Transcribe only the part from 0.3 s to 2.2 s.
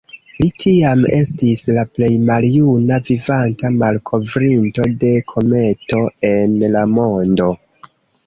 Li tiam estis la plej